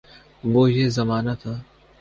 [0.53, 0.89] یہ وہ
[0.89, 1.53] زمانہ تھا۔